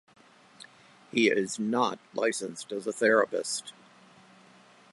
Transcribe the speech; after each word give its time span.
He 1.11 1.29
is 1.29 1.59
not 1.59 1.99
licensed 2.15 2.71
as 2.71 2.87
a 2.87 2.91
therapist. 2.91 3.71